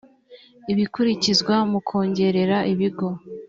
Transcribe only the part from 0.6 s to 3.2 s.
ibikurikizwa mu kongerera ibigo